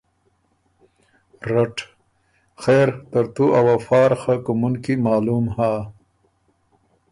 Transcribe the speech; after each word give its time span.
رټ: 1.51 1.75
خېر 2.63 2.87
ترتُو 3.11 3.45
ا 3.57 3.59
وفا 3.67 4.01
ر 4.09 4.11
خه 4.21 4.35
کُومُن 4.45 4.73
کی 4.83 4.93
معلوم 5.05 5.45
هۀ، 5.55 5.73